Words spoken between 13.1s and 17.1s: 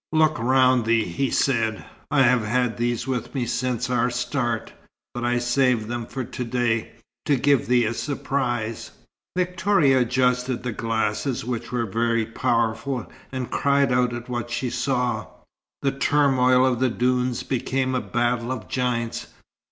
and cried out at what she saw. The turmoil of the